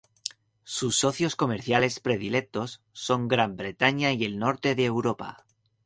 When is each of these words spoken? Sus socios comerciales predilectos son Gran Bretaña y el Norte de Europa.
Sus 0.63 0.95
socios 0.95 1.35
comerciales 1.35 1.99
predilectos 1.99 2.81
son 2.91 3.27
Gran 3.27 3.55
Bretaña 3.55 4.11
y 4.13 4.25
el 4.25 4.39
Norte 4.39 4.73
de 4.73 4.85
Europa. 4.85 5.45